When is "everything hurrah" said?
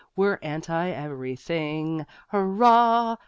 0.89-3.17